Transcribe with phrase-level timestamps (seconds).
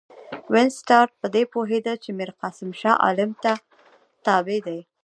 [0.53, 3.53] وینسیټارټ په دې پوهېدی چې میرقاسم شاه عالم ته
[4.25, 4.79] تابع دی.